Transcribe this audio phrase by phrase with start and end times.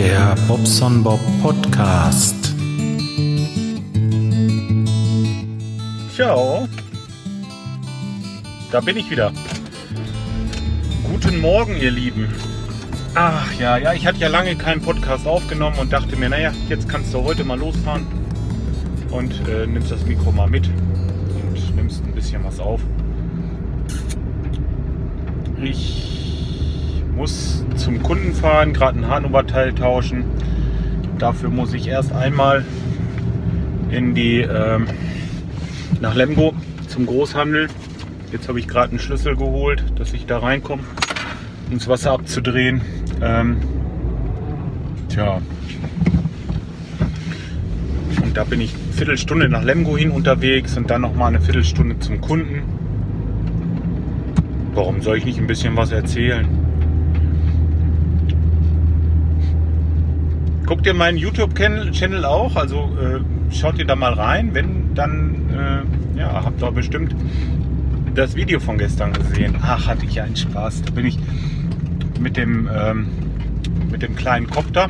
[0.00, 2.54] Der Bobson Bob Podcast.
[6.14, 6.66] Ciao.
[8.72, 9.30] Da bin ich wieder.
[11.04, 12.32] Guten Morgen, ihr Lieben.
[13.14, 16.88] Ach ja, ja, ich hatte ja lange keinen Podcast aufgenommen und dachte mir, naja, jetzt
[16.88, 18.06] kannst du heute mal losfahren
[19.10, 22.80] und äh, nimmst das Mikro mal mit und nimmst ein bisschen was auf.
[25.62, 26.09] Ich
[27.20, 30.24] muss zum Kunden fahren, gerade ein Hahnoberteil tauschen.
[31.18, 32.64] Dafür muss ich erst einmal
[33.90, 34.86] in die ähm,
[36.00, 36.54] nach Lemgo
[36.88, 37.68] zum Großhandel.
[38.32, 40.82] Jetzt habe ich gerade einen Schlüssel geholt, dass ich da reinkomme,
[41.70, 42.80] um das Wasser abzudrehen.
[43.20, 43.58] Ähm,
[45.10, 45.42] tja.
[48.22, 51.42] Und da bin ich eine Viertelstunde nach Lemgo hin unterwegs und dann noch mal eine
[51.42, 52.62] Viertelstunde zum Kunden.
[54.72, 56.59] Warum soll ich nicht ein bisschen was erzählen?
[60.70, 62.54] Guckt ihr meinen YouTube-Channel auch?
[62.54, 64.54] Also äh, schaut ihr da mal rein.
[64.54, 65.34] Wenn, dann
[66.14, 67.12] äh, ja, habt ihr bestimmt
[68.14, 69.56] das Video von gestern gesehen.
[69.60, 70.82] Ach, hatte ich einen Spaß.
[70.82, 71.18] Da bin ich
[72.20, 73.08] mit dem, ähm,
[73.90, 74.88] mit dem kleinen Kopter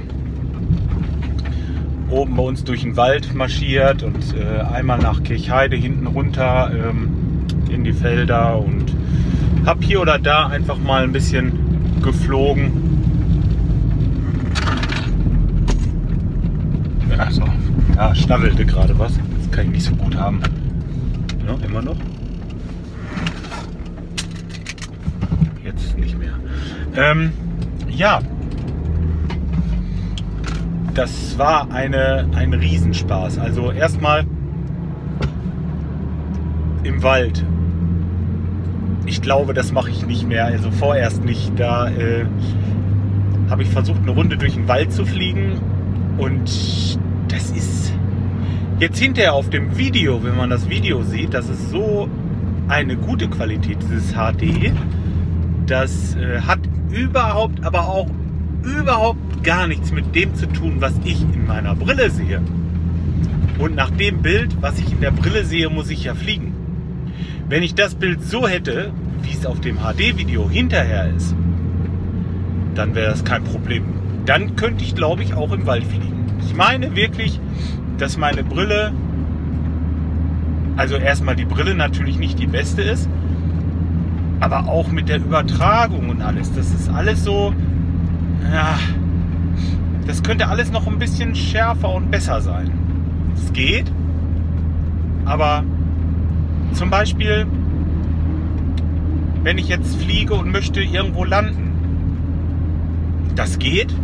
[2.10, 7.08] oben bei uns durch den Wald marschiert und äh, einmal nach Kirchheide hinten runter ähm,
[7.70, 8.94] in die Felder und
[9.64, 12.89] habe hier oder da einfach mal ein bisschen geflogen.
[17.20, 17.44] Also,
[17.96, 19.12] ja, schnabbelte gerade was.
[19.38, 20.40] Das kann ich nicht so gut haben.
[21.46, 21.96] Ja, immer noch.
[25.62, 26.32] Jetzt nicht mehr.
[26.96, 27.30] Ähm,
[27.90, 28.20] ja.
[30.94, 33.38] Das war eine, ein Riesenspaß.
[33.38, 34.24] Also erstmal
[36.84, 37.44] im Wald.
[39.04, 40.46] Ich glaube, das mache ich nicht mehr.
[40.46, 41.52] Also vorerst nicht.
[41.56, 42.24] Da äh,
[43.50, 45.60] habe ich versucht, eine Runde durch den Wald zu fliegen.
[46.16, 46.98] Und
[47.30, 47.92] das ist
[48.78, 52.08] jetzt hinterher auf dem Video, wenn man das Video sieht, das ist so
[52.68, 54.72] eine gute Qualität, dieses HD.
[55.66, 56.60] Das äh, hat
[56.90, 58.08] überhaupt, aber auch
[58.62, 62.40] überhaupt gar nichts mit dem zu tun, was ich in meiner Brille sehe.
[63.58, 66.54] Und nach dem Bild, was ich in der Brille sehe, muss ich ja fliegen.
[67.48, 68.92] Wenn ich das Bild so hätte,
[69.22, 71.34] wie es auf dem HD-Video hinterher ist,
[72.74, 73.84] dann wäre das kein Problem.
[74.24, 76.19] Dann könnte ich, glaube ich, auch im Wald fliegen.
[76.44, 77.40] Ich meine wirklich,
[77.98, 78.92] dass meine Brille,
[80.76, 83.08] also erstmal die Brille natürlich nicht die beste ist,
[84.40, 87.52] aber auch mit der Übertragung und alles, das ist alles so,
[88.50, 88.78] ja,
[90.06, 92.70] das könnte alles noch ein bisschen schärfer und besser sein.
[93.34, 93.92] Es geht,
[95.24, 95.62] aber
[96.72, 97.46] zum Beispiel,
[99.42, 101.70] wenn ich jetzt fliege und möchte irgendwo landen,
[103.36, 103.94] das geht,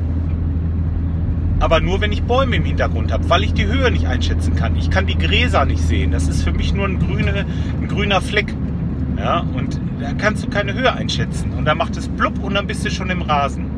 [1.59, 4.77] aber nur wenn ich Bäume im Hintergrund habe, weil ich die Höhe nicht einschätzen kann.
[4.77, 6.11] Ich kann die Gräser nicht sehen.
[6.11, 7.47] Das ist für mich nur ein, grüne,
[7.81, 8.55] ein grüner Fleck.
[9.19, 11.53] Ja, und da kannst du keine Höhe einschätzen.
[11.53, 13.71] Und dann macht es blub und dann bist du schon im Rasen.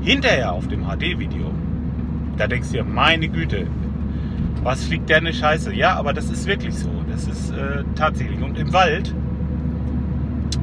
[0.00, 1.50] Hinterher auf dem HD-Video,
[2.38, 3.66] da denkst du dir, meine Güte,
[4.62, 5.74] was fliegt der eine Scheiße?
[5.74, 6.90] Ja, aber das ist wirklich so.
[7.10, 8.40] Das ist äh, tatsächlich.
[8.40, 9.14] Und im Wald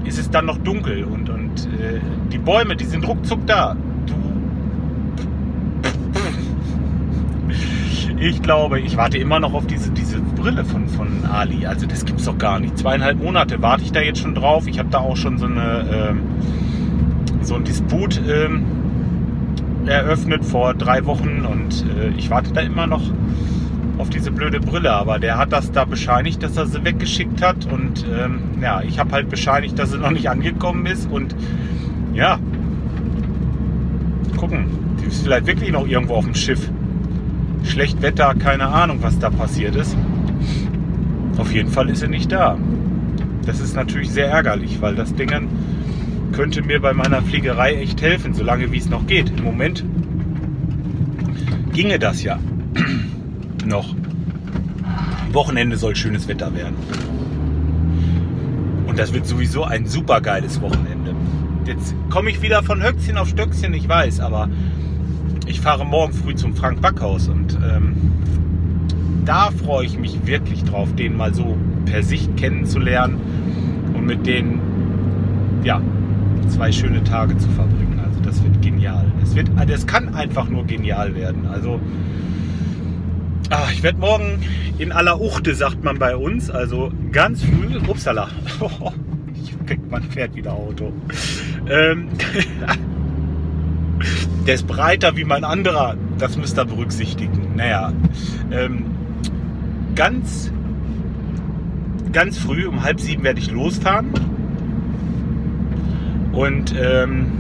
[0.06, 2.00] ist es dann noch dunkel und, und äh,
[2.32, 3.76] die Bäume, die sind ruckzuck da.
[4.08, 4.16] Du
[8.20, 11.66] ich glaube, ich warte immer noch auf diese, diese Brille von, von Ali.
[11.66, 12.78] Also das gibt's doch gar nicht.
[12.78, 14.68] Zweieinhalb Monate warte ich da jetzt schon drauf.
[14.68, 16.22] Ich habe da auch schon so eine ähm,
[17.42, 18.66] so ein Disput ähm,
[19.86, 23.04] eröffnet vor drei Wochen und äh, ich warte da immer noch
[24.00, 24.92] auf diese blöde Brille.
[24.92, 28.98] Aber der hat das da bescheinigt, dass er sie weggeschickt hat und ähm, ja, ich
[29.00, 31.36] habe halt bescheinigt, dass sie noch nicht angekommen ist und
[32.14, 32.40] ja,
[34.38, 34.66] gucken.
[35.00, 36.72] Die ist vielleicht wirklich noch irgendwo auf dem Schiff
[37.64, 39.96] schlecht Wetter, keine Ahnung, was da passiert ist.
[41.38, 42.58] Auf jeden Fall ist er nicht da.
[43.46, 45.32] Das ist natürlich sehr ärgerlich, weil das Ding
[46.32, 49.32] könnte mir bei meiner Fliegerei echt helfen, solange wie es noch geht.
[49.38, 49.86] Im Moment
[51.74, 52.40] ginge das ja
[53.66, 53.96] noch.
[55.32, 56.76] Wochenende soll schönes Wetter werden.
[58.88, 61.16] Und das wird sowieso ein super geiles Wochenende.
[61.66, 64.50] Jetzt komme ich wieder von Höchstchen auf Stöckchen, ich weiß, aber
[65.48, 67.96] ich fahre morgen früh zum Frank Backhaus und ähm,
[69.26, 73.18] da freue ich mich wirklich drauf, den mal so per Sicht kennenzulernen
[73.94, 74.62] und mit denen
[75.64, 75.82] ja,
[76.50, 78.00] zwei schöne Tage zu verbringen.
[78.06, 79.06] Also das wird genial.
[79.24, 81.48] Es wird, das kann einfach nur genial werden.
[81.48, 81.80] Also
[83.50, 84.40] ach, ich werde morgen
[84.78, 88.30] in aller Uchte, sagt man bei uns, also ganz früh, upsala,
[89.90, 90.94] man fährt wieder Auto.
[91.70, 92.10] Ähm,
[94.46, 95.96] der ist breiter wie mein anderer.
[96.18, 97.56] Das müsst ihr berücksichtigen.
[97.56, 97.92] Naja,
[98.52, 98.86] ähm,
[99.96, 100.52] ganz,
[102.14, 104.12] ganz früh um halb sieben werde ich losfahren.
[106.32, 107.32] Und ähm,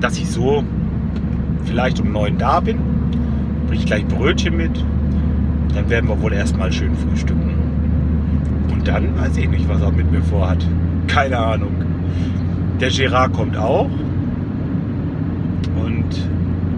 [0.00, 0.64] dass ich so
[1.64, 2.78] vielleicht um neun da bin,
[3.66, 4.84] bringe ich gleich Brötchen mit.
[5.74, 7.54] Dann werden wir wohl erstmal schön frühstücken.
[8.72, 10.66] Und dann weiß ich nicht, was er mit mir vorhat.
[11.06, 11.72] Keine Ahnung.
[12.80, 13.90] Der Gerard kommt auch.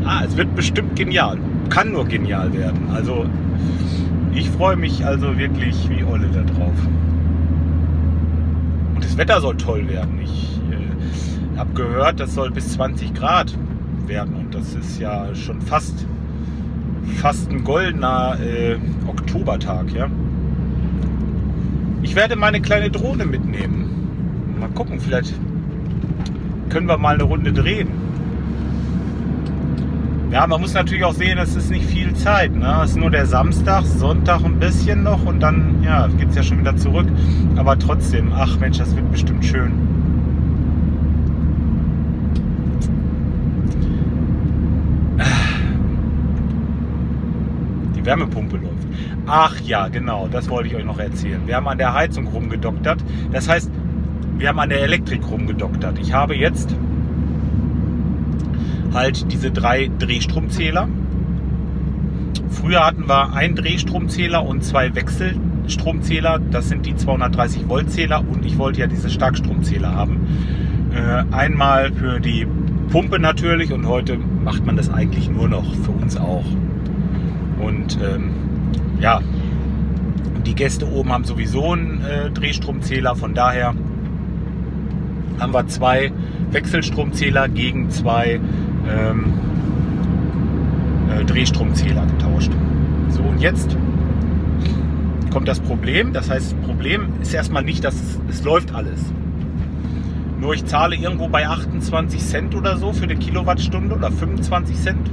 [0.04, 1.38] Ah, es wird bestimmt genial.
[1.68, 2.90] Kann nur genial werden.
[2.92, 3.26] Also
[4.34, 6.74] ich freue mich also wirklich wie Olle da drauf.
[8.94, 10.20] Und das Wetter soll toll werden.
[10.22, 13.56] Ich äh, habe gehört, das soll bis 20 Grad
[14.06, 14.34] werden.
[14.34, 16.06] Und das ist ja schon fast,
[17.20, 18.76] fast ein goldener äh,
[19.06, 19.92] Oktobertag.
[19.92, 20.08] Ja?
[22.02, 24.56] Ich werde meine kleine Drohne mitnehmen.
[24.58, 25.34] Mal gucken, vielleicht
[26.68, 27.88] können wir mal eine Runde drehen.
[30.32, 32.56] Ja, man muss natürlich auch sehen, es ist nicht viel Zeit.
[32.56, 32.80] Ne?
[32.82, 36.42] Es ist nur der Samstag, Sonntag ein bisschen noch und dann ja, geht es ja
[36.42, 37.06] schon wieder zurück.
[37.56, 39.72] Aber trotzdem, ach Mensch, das wird bestimmt schön.
[47.94, 48.88] Die Wärmepumpe läuft.
[49.26, 51.42] Ach ja, genau, das wollte ich euch noch erzählen.
[51.44, 53.04] Wir haben an der Heizung rumgedoktert.
[53.32, 53.70] Das heißt,
[54.38, 55.98] wir haben an der Elektrik rumgedoktert.
[55.98, 56.74] Ich habe jetzt
[58.92, 60.88] halt diese drei Drehstromzähler.
[62.50, 66.38] Früher hatten wir einen Drehstromzähler und zwei Wechselstromzähler.
[66.50, 70.26] Das sind die 230 Volt Zähler und ich wollte ja diese Starkstromzähler haben.
[70.94, 72.46] Äh, einmal für die
[72.90, 76.44] Pumpe natürlich und heute macht man das eigentlich nur noch für uns auch.
[77.58, 78.30] Und ähm,
[79.00, 79.20] ja,
[80.44, 83.74] die Gäste oben haben sowieso einen äh, Drehstromzähler, von daher
[85.38, 86.12] haben wir zwei
[86.50, 88.40] Wechselstromzähler gegen zwei
[88.88, 89.32] ähm,
[91.10, 92.52] äh, Drehstromzähler getauscht.
[93.08, 93.76] So, und jetzt
[95.30, 96.12] kommt das Problem.
[96.12, 99.12] Das heißt, das Problem ist erstmal nicht, dass es, es läuft alles.
[100.40, 105.10] Nur ich zahle irgendwo bei 28 Cent oder so für eine Kilowattstunde oder 25 Cent.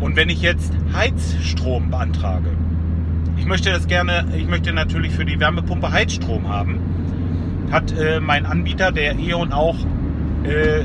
[0.00, 2.50] Und wenn ich jetzt Heizstrom beantrage,
[3.38, 6.78] ich möchte das gerne, ich möchte natürlich für die Wärmepumpe Heizstrom haben,
[7.70, 9.76] hat äh, mein Anbieter, der E.ON auch,
[10.44, 10.84] äh,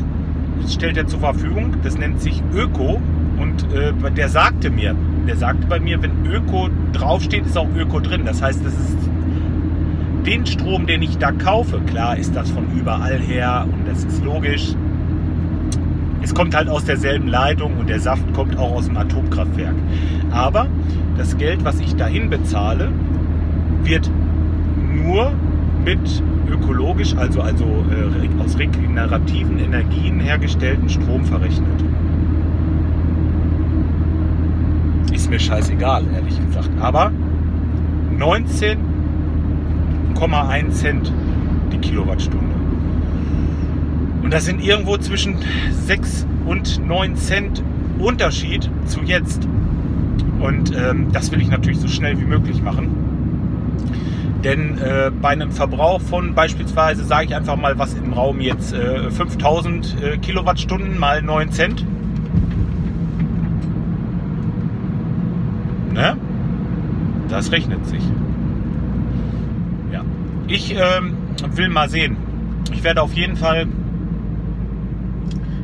[0.67, 1.75] stellt er zur Verfügung.
[1.83, 2.99] Das nennt sich Öko
[3.37, 4.95] und äh, der sagte mir,
[5.27, 8.23] der sagte bei mir, wenn Öko draufsteht, ist auch Öko drin.
[8.25, 8.97] Das heißt, das ist
[10.25, 11.79] den Strom, den ich da kaufe.
[11.81, 14.75] Klar ist das von überall her und das ist logisch
[16.21, 19.75] es kommt halt aus derselben Leitung und der Saft kommt auch aus dem Atomkraftwerk.
[20.31, 20.67] Aber
[21.17, 22.91] das Geld, was ich dahin bezahle,
[23.83, 24.09] wird
[24.93, 25.31] nur
[25.95, 26.21] mit
[26.51, 31.83] ökologisch, also, also äh, aus regenerativen Energien hergestellten Strom verrechnet.
[35.11, 36.69] Ist mir scheißegal, ehrlich gesagt.
[36.79, 37.11] Aber
[38.19, 41.11] 19,1 Cent
[41.71, 42.53] die Kilowattstunde.
[44.21, 45.37] Und das sind irgendwo zwischen
[45.71, 47.63] 6 und 9 Cent
[47.97, 49.47] Unterschied zu jetzt.
[50.39, 53.08] Und ähm, das will ich natürlich so schnell wie möglich machen.
[54.43, 58.73] Denn äh, bei einem Verbrauch von beispielsweise, sage ich einfach mal was im Raum jetzt,
[58.73, 61.85] äh, 5000 äh, Kilowattstunden mal 9 Cent.
[65.93, 66.17] Ne?
[67.27, 68.03] Das rechnet sich.
[69.91, 70.03] Ja.
[70.47, 71.17] Ich ähm,
[71.55, 72.15] will mal sehen.
[72.71, 73.67] Ich werde auf jeden Fall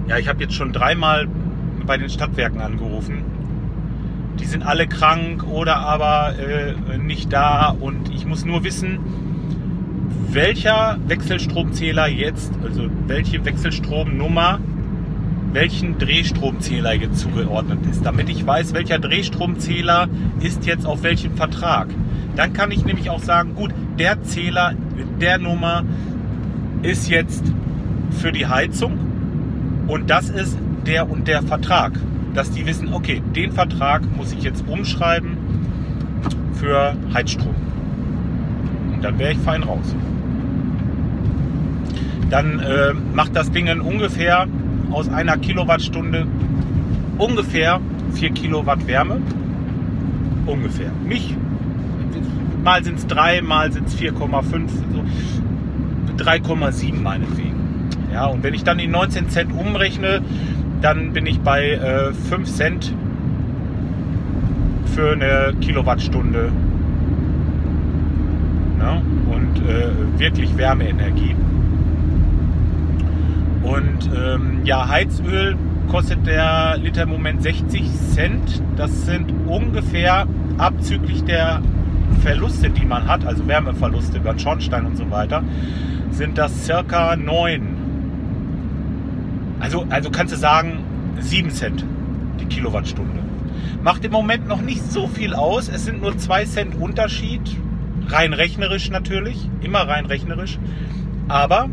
[0.08, 1.27] ja, ich habe jetzt schon dreimal
[1.86, 3.24] bei den Stadtwerken angerufen.
[4.39, 8.99] Die sind alle krank oder aber äh, nicht da und ich muss nur wissen,
[10.29, 14.59] welcher Wechselstromzähler jetzt, also welche Wechselstromnummer,
[15.53, 20.09] welchen Drehstromzähler jetzt zugeordnet ist, damit ich weiß, welcher Drehstromzähler
[20.41, 21.87] ist jetzt auf welchem Vertrag.
[22.35, 24.73] Dann kann ich nämlich auch sagen, gut, der Zähler
[25.21, 25.83] der Nummer
[26.81, 27.45] ist jetzt
[28.11, 28.99] für die Heizung
[29.87, 31.93] und das ist der und der Vertrag.
[32.35, 35.37] Dass die wissen, okay, den Vertrag muss ich jetzt umschreiben
[36.53, 37.55] für Heizstrom.
[38.93, 39.95] Und dann wäre ich fein raus.
[42.29, 44.47] Dann äh, macht das Ding ungefähr
[44.91, 46.27] aus einer Kilowattstunde
[47.17, 47.79] ungefähr
[48.13, 49.21] 4 Kilowatt Wärme.
[50.45, 50.91] Ungefähr.
[51.07, 51.35] Nicht,
[52.63, 57.89] mal sind es 3, mal sind es 4,5, so 3,7 meinetwegen.
[58.11, 60.21] Ja, und wenn ich dann die 19 Cent umrechne,
[60.82, 62.94] dann bin ich bei äh, 5 Cent
[64.94, 66.51] für eine Kilowattstunde.
[68.79, 69.01] Ja,
[69.32, 71.36] und äh, wirklich Wärmeenergie.
[73.63, 75.55] Und ähm, ja, Heizöl
[75.89, 78.62] kostet der Liter im Moment 60 Cent.
[78.75, 80.27] Das sind ungefähr
[80.58, 81.62] abzüglich der
[82.22, 85.44] Verluste, die man hat, also Wärmeverluste über den Schornstein und so weiter,
[86.12, 87.75] sind das circa 9.
[89.59, 90.83] Also, also kannst du sagen
[91.19, 91.85] 7 Cent
[92.39, 93.19] die Kilowattstunde.
[93.83, 95.69] Macht im Moment noch nicht so viel aus.
[95.69, 97.41] Es sind nur 2 Cent Unterschied.
[98.07, 99.50] Rein rechnerisch natürlich.
[99.62, 100.59] Immer rein rechnerisch.
[101.27, 101.69] Aber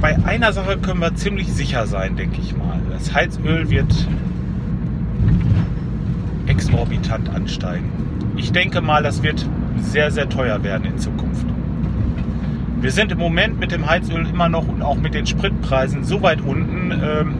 [0.00, 2.80] bei einer Sache können wir ziemlich sicher sein, denke ich mal.
[2.92, 3.92] Das Heizöl wird
[6.46, 7.90] exorbitant ansteigen.
[8.36, 9.46] Ich denke mal, das wird
[9.80, 11.45] sehr, sehr teuer werden in Zukunft.
[12.86, 16.22] Wir sind im Moment mit dem Heizöl immer noch und auch mit den Spritpreisen so
[16.22, 17.34] weit unten ähm,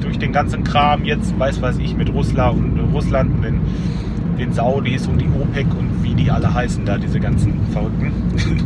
[0.00, 3.60] durch den ganzen Kram jetzt, weiß weiß ich, mit Russland und, Russland und den,
[4.38, 8.10] den Saudis und die OPEC und wie die alle heißen da, diese ganzen Verrückten.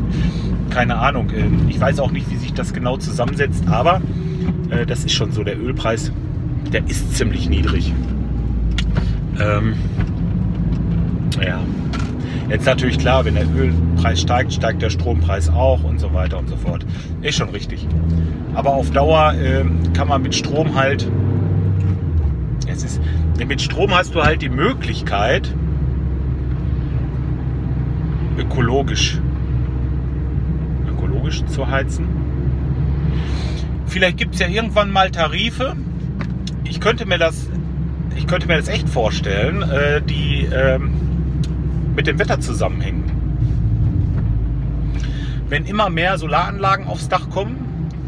[0.71, 1.31] Keine Ahnung.
[1.31, 4.01] Äh, ich weiß auch nicht, wie sich das genau zusammensetzt, aber
[4.71, 5.43] äh, das ist schon so.
[5.43, 6.13] Der Ölpreis,
[6.73, 7.93] der ist ziemlich niedrig.
[9.41, 9.75] Ähm,
[11.45, 11.59] ja.
[12.49, 16.49] Jetzt natürlich klar, wenn der Ölpreis steigt, steigt der Strompreis auch und so weiter und
[16.49, 16.85] so fort.
[17.23, 17.87] Ist schon richtig.
[18.55, 21.11] Aber auf Dauer äh, kann man mit Strom halt.
[22.67, 23.01] Es ist,
[23.47, 25.55] mit Strom hast du halt die Möglichkeit,
[28.39, 29.21] ökologisch,
[30.89, 32.07] ökologisch zu heizen.
[33.87, 35.77] Vielleicht gibt es ja irgendwann mal Tarife.
[36.65, 37.49] Ich könnte mir das
[38.17, 40.94] ich könnte mir das echt vorstellen, äh, die ähm,
[41.97, 43.05] mit dem Wetter zusammenhängen.
[45.49, 47.57] Wenn immer mehr Solaranlagen aufs Dach kommen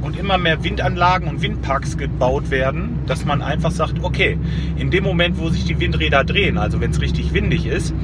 [0.02, 4.38] und immer mehr Windanlagen und Windparks gebaut werden, dass man einfach sagt, okay,
[4.76, 7.94] in dem Moment, wo sich die Windräder drehen, also wenn es richtig windig ist,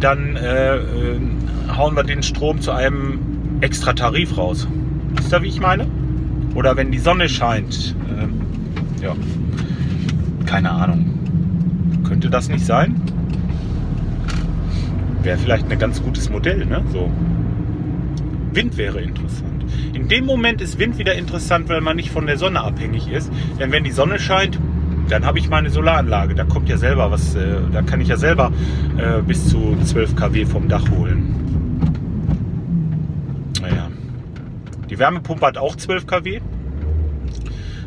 [0.00, 1.20] dann äh, äh,
[1.76, 3.18] hauen wir den Strom zu einem
[3.60, 4.68] extra Tarif raus.
[5.14, 5.86] Wisst ihr, wie ich meine?
[6.54, 7.96] Oder wenn die Sonne scheint.
[8.08, 9.14] Äh, ja,
[10.46, 11.06] keine Ahnung.
[12.06, 13.00] Könnte das nicht sein?
[15.24, 16.84] Wäre vielleicht ein ganz gutes Modell, ne?
[16.92, 17.10] So.
[18.52, 19.64] Wind wäre interessant.
[19.94, 23.32] In dem Moment ist Wind wieder interessant, weil man nicht von der Sonne abhängig ist.
[23.58, 24.60] Denn wenn die Sonne scheint,
[25.08, 26.34] dann habe ich meine Solaranlage.
[26.34, 28.52] Da kommt ja selber was, äh, da kann ich ja selber
[28.98, 31.34] äh, bis zu 12 kW vom Dach holen.
[33.62, 33.88] Naja.
[34.90, 36.40] Die Wärmepumpe hat auch 12 kW.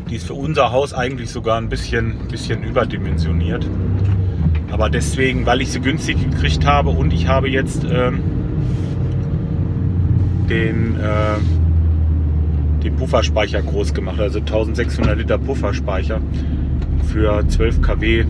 [0.10, 3.68] Die ist für unser Haus eigentlich sogar ein bisschen, bisschen überdimensioniert.
[4.72, 8.22] Aber deswegen, weil ich sie günstig gekriegt habe und ich habe jetzt ähm,
[10.50, 16.20] den, äh, den Pufferspeicher groß gemacht, also 1600 Liter Pufferspeicher
[17.12, 18.26] für 12 kW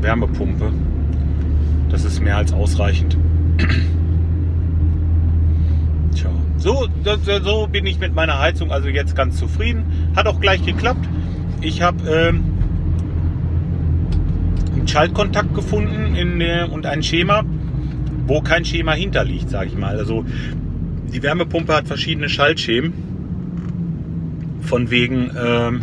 [0.00, 0.72] Wärmepumpe.
[1.90, 3.16] Das ist mehr als ausreichend.
[6.14, 6.86] Tja, so,
[7.42, 9.84] so bin ich mit meiner Heizung also jetzt ganz zufrieden.
[10.16, 11.06] Hat auch gleich geklappt.
[11.60, 12.53] Ich habe ähm,
[14.84, 17.42] einen Schaltkontakt gefunden in, äh, und ein Schema,
[18.26, 19.96] wo kein Schema hinterliegt, sage ich mal.
[19.96, 20.26] Also
[21.12, 22.92] die Wärmepumpe hat verschiedene Schaltschemen.
[24.60, 25.80] Von wegen ähm,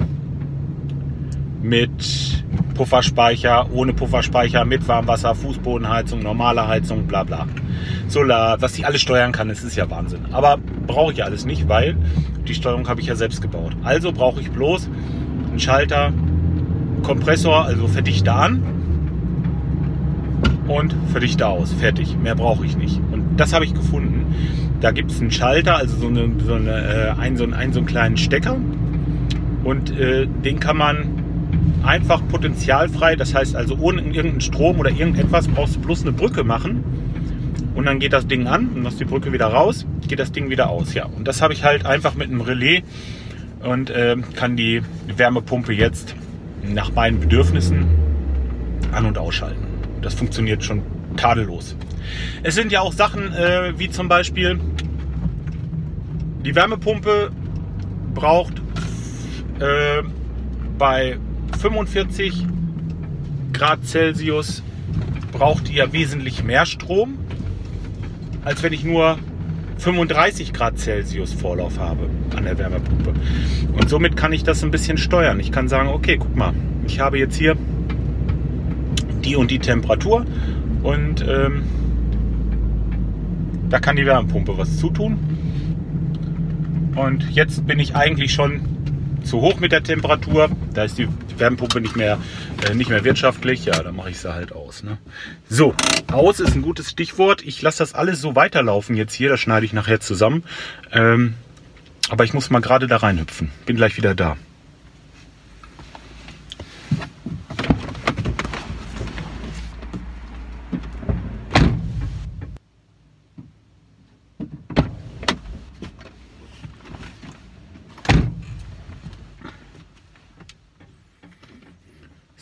[1.63, 2.43] mit
[2.75, 7.47] Pufferspeicher, ohne Pufferspeicher, mit Warmwasser, Fußbodenheizung, normale Heizung, bla bla.
[8.07, 10.25] Solar, was die alles steuern kann, das ist ja Wahnsinn.
[10.31, 11.95] Aber brauche ich alles nicht, weil
[12.47, 13.75] die Steuerung habe ich ja selbst gebaut.
[13.83, 14.89] Also brauche ich bloß
[15.49, 16.11] einen Schalter,
[17.03, 18.80] Kompressor, also Verdichter an
[20.79, 21.73] und Verdichter aus.
[21.73, 22.17] Fertig.
[22.21, 22.99] Mehr brauche ich nicht.
[23.11, 24.35] Und das habe ich gefunden.
[24.79, 27.73] Da gibt es einen Schalter, also so, eine, so, eine, äh, ein, so, einen, einen,
[27.73, 28.57] so einen kleinen Stecker.
[29.63, 31.21] Und äh, den kann man
[31.83, 36.43] einfach potenzialfrei, das heißt also ohne irgendeinen Strom oder irgendetwas, brauchst du bloß eine Brücke
[36.43, 36.83] machen.
[37.73, 40.49] Und dann geht das Ding an und machst die Brücke wieder raus, geht das Ding
[40.49, 40.93] wieder aus.
[40.93, 42.83] Ja, und das habe ich halt einfach mit einem Relais
[43.63, 44.81] und äh, kann die
[45.15, 46.15] Wärmepumpe jetzt
[46.63, 47.85] nach meinen Bedürfnissen
[48.91, 49.70] an- und ausschalten.
[50.01, 50.81] Das funktioniert schon
[51.17, 51.75] tadellos.
[52.43, 54.59] Es sind ja auch Sachen äh, wie zum Beispiel
[56.43, 57.31] die Wärmepumpe
[58.13, 58.61] braucht
[59.59, 60.01] äh,
[60.77, 61.17] bei
[61.59, 62.47] 45
[63.53, 64.63] Grad Celsius
[65.31, 67.19] braucht die ja wesentlich mehr Strom,
[68.43, 69.19] als wenn ich nur
[69.77, 73.13] 35 Grad Celsius Vorlauf habe an der Wärmepumpe.
[73.73, 75.39] Und somit kann ich das ein bisschen steuern.
[75.39, 76.53] Ich kann sagen, okay, guck mal,
[76.85, 77.55] ich habe jetzt hier
[79.21, 80.25] die und die Temperatur
[80.83, 81.63] und ähm,
[83.69, 85.17] da kann die Wärmepumpe was zutun.
[86.95, 88.61] Und jetzt bin ich eigentlich schon
[89.23, 90.49] zu hoch mit der Temperatur.
[90.73, 92.17] Da ist die Wärmepumpe nicht mehr,
[92.67, 93.63] äh, nicht mehr wirtschaftlich.
[93.65, 94.83] Ja, dann mache ich sie halt aus.
[94.83, 94.97] Ne?
[95.47, 95.73] So,
[96.11, 97.43] aus ist ein gutes Stichwort.
[97.43, 99.29] Ich lasse das alles so weiterlaufen jetzt hier.
[99.29, 100.43] Das schneide ich nachher zusammen.
[100.91, 101.35] Ähm,
[102.09, 103.51] Aber ich muss mal gerade da reinhüpfen.
[103.65, 104.35] Bin gleich wieder da.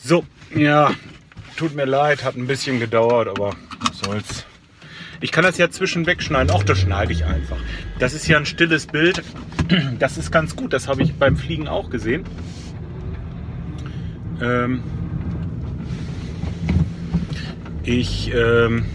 [0.01, 0.25] So,
[0.59, 0.91] ja,
[1.55, 4.45] tut mir leid, hat ein bisschen gedauert, aber was soll's.
[5.21, 6.49] Ich kann das ja zwischenweg schneiden.
[6.51, 7.57] Auch das schneide ich einfach.
[7.99, 9.23] Das ist ja ein stilles Bild.
[9.99, 10.73] Das ist ganz gut.
[10.73, 12.23] Das habe ich beim Fliegen auch gesehen.
[14.41, 14.81] Ähm
[17.83, 18.85] ich ähm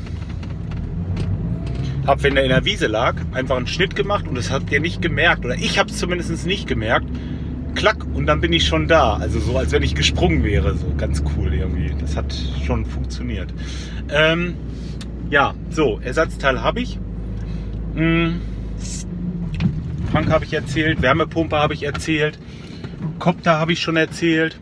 [2.07, 4.81] habe, wenn er in der Wiese lag, einfach einen Schnitt gemacht und das habt ihr
[4.81, 5.45] nicht gemerkt.
[5.45, 7.09] Oder ich habe es zumindest nicht gemerkt.
[7.85, 9.19] Klack und dann bin ich schon da.
[9.19, 10.75] Also so, als wenn ich gesprungen wäre.
[10.75, 11.93] So ganz cool irgendwie.
[12.01, 12.35] Das hat
[12.67, 13.53] schon funktioniert.
[14.09, 14.55] Ähm
[15.29, 16.99] ja, so, Ersatzteil habe ich.
[17.95, 18.41] Hm.
[20.11, 22.39] Frank habe ich erzählt, Wärmepumpe habe ich erzählt,
[23.19, 24.59] Kopter habe ich schon erzählt.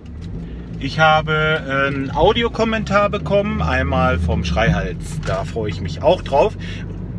[0.81, 5.21] Ich habe äh, einen Audiokommentar bekommen, einmal vom Schreihals.
[5.25, 6.57] Da freue ich mich auch drauf,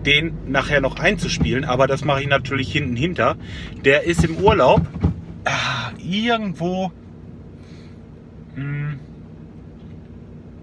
[0.05, 3.38] den nachher noch einzuspielen, aber das mache ich natürlich hinten hinter.
[3.86, 4.81] Der ist im Urlaub
[5.45, 6.91] ah, irgendwo,
[8.55, 9.00] mh, hm,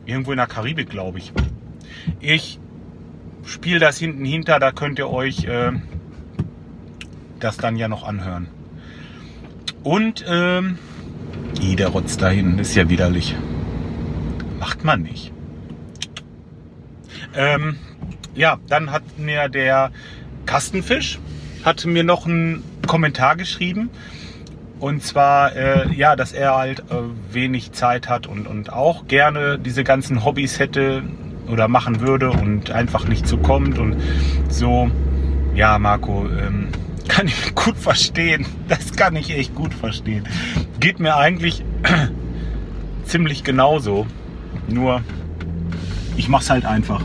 [0.06, 1.32] irgendwo in der Karibik, glaube ich.
[2.20, 2.58] Ich
[3.44, 5.72] spiele das hinten hinter, da könnt ihr euch äh,
[7.38, 8.48] das dann ja noch anhören.
[9.82, 10.78] Und ähm,
[11.60, 13.34] der Rotz da hinten ist ja widerlich.
[14.58, 15.32] Macht man nicht.
[17.34, 17.76] Ähm,
[18.34, 19.90] ja, dann hat mir der
[20.46, 21.18] Kastenfisch
[21.64, 23.90] hatte mir noch einen Kommentar geschrieben.
[24.80, 29.58] Und zwar, äh, ja, dass er halt äh, wenig Zeit hat und, und auch gerne
[29.58, 31.02] diese ganzen Hobbys hätte,
[31.50, 33.96] oder machen würde und einfach nicht so kommt und
[34.48, 34.90] so.
[35.54, 36.68] Ja, Marco, ähm,
[37.08, 38.46] kann ich gut verstehen.
[38.68, 40.26] Das kann ich echt gut verstehen.
[40.78, 41.64] Geht mir eigentlich
[43.04, 44.06] ziemlich genauso.
[44.68, 45.02] Nur,
[46.16, 47.02] ich mach's halt einfach.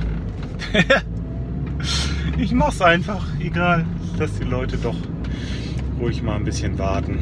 [2.38, 3.25] ich mach's einfach.
[3.39, 3.85] Egal,
[4.17, 4.95] dass die Leute doch
[5.99, 7.19] ruhig mal ein bisschen warten.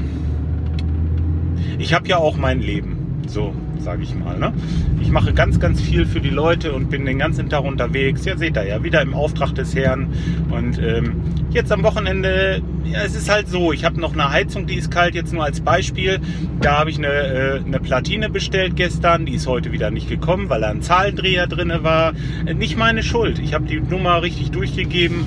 [1.80, 3.04] Ich habe ja auch mein Leben.
[3.28, 4.38] So, sage ich mal.
[4.38, 4.54] Ne?
[5.02, 8.26] Ich mache ganz, ganz viel für die Leute und bin den ganzen Tag unterwegs.
[8.26, 10.10] Ja, seht ihr ja, wieder im Auftrag des Herrn.
[10.50, 14.68] Und ähm, jetzt am Wochenende, ja, es ist halt so, ich habe noch eine Heizung,
[14.68, 16.20] die ist kalt, jetzt nur als Beispiel.
[16.60, 20.50] Da habe ich eine, äh, eine Platine bestellt gestern, die ist heute wieder nicht gekommen,
[20.50, 22.14] weil da ein Zahlendreher drin war.
[22.46, 23.40] Äh, nicht meine Schuld.
[23.40, 25.26] Ich habe die Nummer richtig durchgegeben.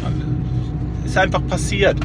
[1.05, 1.99] Ist einfach passiert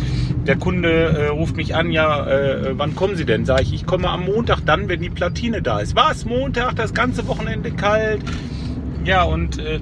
[0.47, 3.45] der Kunde äh, ruft mich an, ja, äh, wann kommen Sie denn?
[3.45, 5.95] Sage ich, ich komme am Montag dann, wenn die Platine da ist.
[5.95, 6.25] Was?
[6.25, 8.21] Montag, das ganze Wochenende kalt?
[9.04, 9.80] Ja, und äh,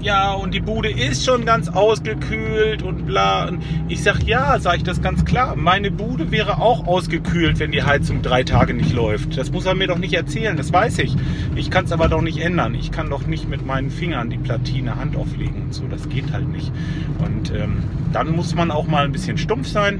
[0.00, 3.48] ja, und die Bude ist schon ganz ausgekühlt und bla.
[3.48, 5.56] Und ich sag, ja, sage ich das ganz klar.
[5.56, 9.36] Meine Bude wäre auch ausgekühlt, wenn die Heizung drei Tage nicht läuft.
[9.36, 11.16] Das muss er mir doch nicht erzählen, das weiß ich.
[11.56, 12.74] Ich kann es aber doch nicht ändern.
[12.74, 15.84] Ich kann doch nicht mit meinen Fingern die Platine Hand auflegen und so.
[15.88, 16.70] Das geht halt nicht.
[17.18, 17.82] Und ähm,
[18.12, 19.98] dann muss man auch mal ein bisschen stumpf sein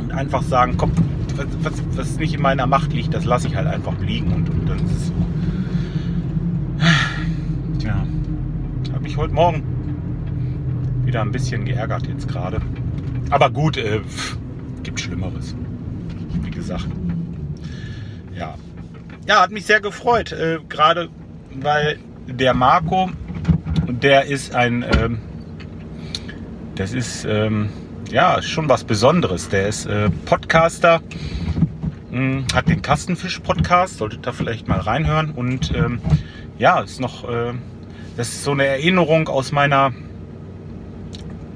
[0.00, 0.90] und einfach sagen, komm,
[1.36, 4.50] was, was, was nicht in meiner Macht liegt, das lasse ich halt einfach liegen und,
[4.50, 5.14] und dann ist es so.
[7.78, 8.04] Tja
[9.02, 9.62] mich heute Morgen
[11.04, 12.60] wieder ein bisschen geärgert jetzt gerade.
[13.30, 14.00] Aber gut, äh,
[14.82, 15.54] gibt Schlimmeres.
[16.42, 16.86] Wie gesagt.
[18.34, 18.54] Ja.
[19.26, 20.32] Ja, hat mich sehr gefreut.
[20.32, 21.08] Äh, gerade
[21.54, 23.10] weil der Marco,
[23.88, 25.18] der ist ein, ähm,
[26.74, 27.70] das ist ähm,
[28.10, 29.48] ja schon was Besonderes.
[29.48, 31.00] Der ist äh, Podcaster,
[32.10, 35.30] mh, hm, hat den Kastenfisch-Podcast, solltet da vielleicht mal reinhören.
[35.30, 36.00] Und ähm,
[36.58, 37.52] ja, ist noch äh,
[38.16, 39.92] das ist so eine Erinnerung aus meiner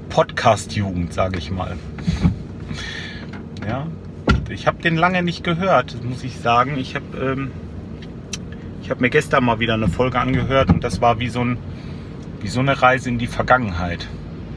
[0.09, 1.77] Podcast-Jugend, sage ich mal.
[3.67, 3.87] Ja,
[4.49, 6.77] ich habe den lange nicht gehört, muss ich sagen.
[6.77, 7.51] Ich habe ähm,
[8.83, 11.57] ich mir gestern mal wieder eine Folge angehört und das war wie so, ein,
[12.41, 14.07] wie so eine Reise in die Vergangenheit.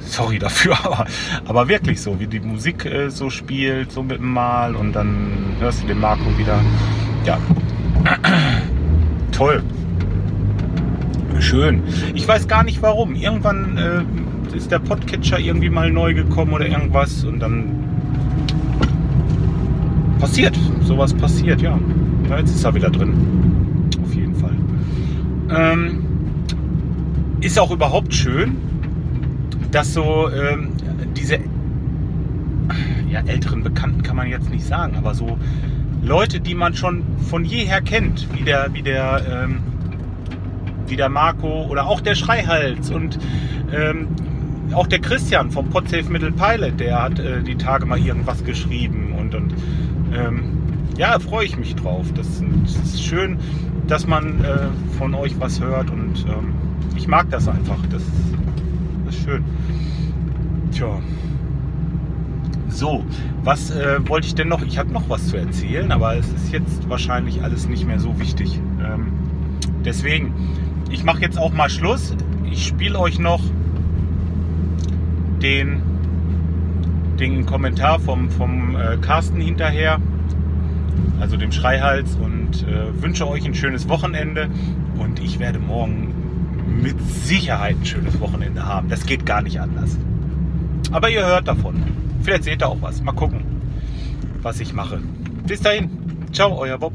[0.01, 1.07] Sorry dafür, aber,
[1.47, 5.57] aber wirklich so, wie die Musik äh, so spielt, so mit dem Mal und dann
[5.61, 6.61] hörst du den Marco wieder.
[7.25, 7.39] Ja,
[9.33, 9.63] toll
[11.45, 11.83] schön.
[12.15, 13.15] Ich weiß gar nicht warum.
[13.15, 17.85] Irgendwann äh, ist der Podcatcher irgendwie mal neu gekommen oder irgendwas und dann
[20.19, 20.59] passiert.
[20.83, 21.79] Sowas passiert, ja.
[22.29, 23.91] ja jetzt ist er wieder drin.
[24.03, 24.55] Auf jeden Fall.
[25.51, 26.05] Ähm,
[27.41, 28.57] ist auch überhaupt schön,
[29.71, 30.71] dass so ähm,
[31.15, 31.39] diese
[33.11, 35.39] ja, älteren Bekannten kann man jetzt nicht sagen, aber so
[36.03, 39.59] Leute, die man schon von jeher kennt, wie der, wie der ähm,
[40.91, 43.19] wie der Marco oder auch der Schreihals und
[43.73, 44.09] ähm,
[44.73, 49.15] auch der Christian vom Podsafe Middle Pilot, der hat äh, die Tage mal irgendwas geschrieben
[49.19, 49.55] und, und
[50.15, 50.59] ähm,
[50.97, 52.07] ja, freue ich mich drauf.
[52.15, 53.39] Das, das, ist schön,
[53.87, 54.69] dass man äh,
[54.99, 56.55] von euch was hört und ähm,
[56.97, 57.79] ich mag das einfach.
[57.91, 58.03] Das,
[59.05, 59.45] das ist schön.
[60.73, 61.01] Tja.
[62.69, 63.05] So,
[63.45, 64.63] was äh, wollte ich denn noch?
[64.63, 68.19] Ich habe noch was zu erzählen, aber es ist jetzt wahrscheinlich alles nicht mehr so
[68.19, 68.59] wichtig.
[68.83, 69.13] Ähm,
[69.85, 70.33] deswegen,
[70.95, 72.15] ich mache jetzt auch mal Schluss.
[72.51, 73.43] Ich spiele euch noch
[75.43, 75.83] den,
[77.19, 79.99] den Kommentar vom, vom äh, Carsten hinterher,
[81.21, 84.49] also dem Schreihals, und äh, wünsche euch ein schönes Wochenende.
[84.97, 86.15] Und ich werde morgen
[86.81, 88.89] mit Sicherheit ein schönes Wochenende haben.
[88.89, 89.99] Das geht gar nicht anders.
[90.93, 91.83] Aber ihr hört davon.
[92.23, 93.03] Vielleicht seht ihr auch was.
[93.03, 93.41] Mal gucken,
[94.43, 95.01] was ich mache.
[95.47, 95.91] Bis dahin.
[96.33, 96.93] Ciao, euer Bob.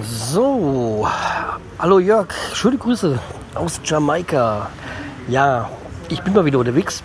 [0.00, 1.06] So,
[1.78, 3.18] hallo Jörg, schöne Grüße
[3.54, 4.70] aus Jamaika.
[5.28, 5.68] Ja,
[6.08, 7.02] ich bin mal wieder unterwegs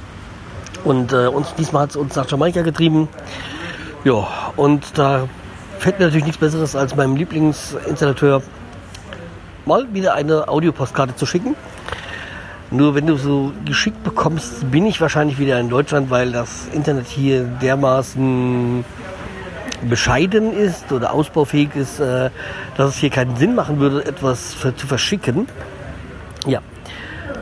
[0.86, 3.10] und äh, uns diesmal hat es uns nach Jamaika getrieben.
[4.06, 5.28] Ja, und da
[5.80, 8.42] fällt mir natürlich nichts Besseres als meinem Lieblingsinstallateur
[9.66, 11.58] mal wieder eine Audiopostkarte zu schicken.
[12.72, 17.08] Nur wenn du so geschickt bekommst, bin ich wahrscheinlich wieder in Deutschland, weil das Internet
[17.08, 18.86] hier dermaßen
[19.82, 22.30] bescheiden ist oder ausbaufähig ist, äh,
[22.76, 25.48] dass es hier keinen Sinn machen würde, etwas zu verschicken.
[26.46, 26.62] Ja,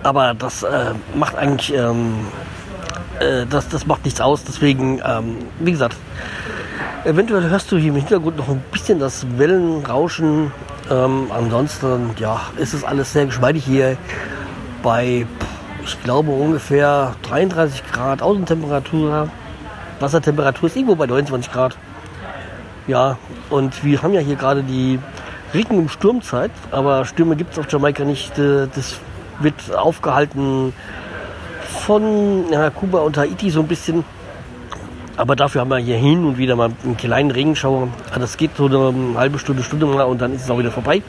[0.04, 2.28] aber das äh, macht eigentlich, ähm,
[3.20, 4.44] äh, das, das macht nichts aus.
[4.44, 5.96] Deswegen, ähm, wie gesagt,
[7.06, 10.52] eventuell hörst du hier im Hintergrund noch ein bisschen das Wellenrauschen.
[10.92, 13.98] Ähm, ansonsten, ja, ist es alles sehr geschmeidig hier
[14.84, 15.26] bei,
[15.84, 19.30] ich glaube, ungefähr 33 Grad Außentemperatur.
[20.00, 21.78] Wassertemperatur ist irgendwo bei 29 Grad.
[22.88, 23.18] Ja,
[23.50, 25.00] und wir haben ja hier gerade die
[25.54, 28.38] Regen- und Sturmzeit, aber Stürme gibt es auf Jamaika nicht.
[28.38, 29.00] Äh, das
[29.40, 30.74] wird aufgehalten
[31.86, 34.04] von ja, Kuba und Haiti so ein bisschen.
[35.18, 37.88] Aber dafür haben wir hier hin und wieder mal einen kleinen Regenschauer.
[38.20, 41.02] Das geht so eine halbe Stunde, Stunde mal und dann ist es auch wieder vorbei.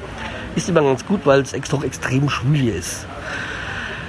[0.55, 3.05] Ist immer ganz gut, weil es extra extrem schwül hier ist.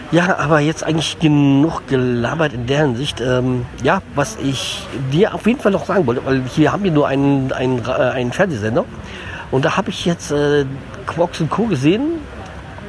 [0.09, 3.19] Ja, aber jetzt eigentlich genug gelabert in der Hinsicht.
[3.19, 6.91] Ähm, ja, was ich dir auf jeden Fall noch sagen wollte, weil hier haben wir
[6.91, 8.85] nur einen, einen, äh, einen Fernsehsender.
[9.51, 10.65] Und da habe ich jetzt äh,
[11.05, 11.65] Quarks Co.
[11.65, 12.21] gesehen.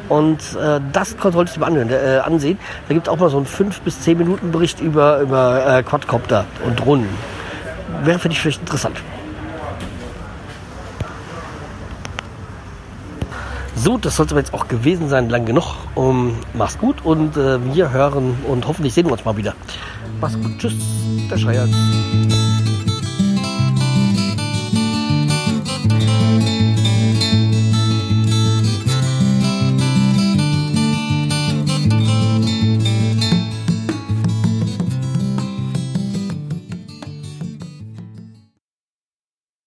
[0.09, 2.59] Und äh, das solltest du mal anhören, äh, ansehen.
[2.87, 5.83] Da gibt es auch mal so einen 5 bis 10 Minuten Bericht über, über äh,
[5.83, 7.09] Quadcopter und Drohnen.
[8.05, 8.97] Wäre für dich vielleicht interessant.
[13.79, 15.77] So, das sollte jetzt auch gewesen sein, lang genug.
[15.95, 19.55] Um, mach's gut und äh, wir hören und hoffentlich sehen wir uns mal wieder.
[20.21, 20.75] Mach's gut, tschüss,
[21.31, 21.69] der Schreier.